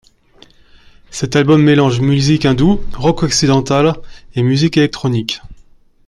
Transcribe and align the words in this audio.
Cet 1.11 1.35
album 1.35 1.61
mélange 1.61 1.99
musique 1.99 2.47
hindoue, 2.47 2.81
rock 2.95 3.21
occidental 3.21 3.97
et 4.33 4.41
musique 4.41 4.77
électronique. 4.77 5.41